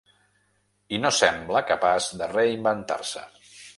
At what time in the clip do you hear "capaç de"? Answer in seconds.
1.73-2.31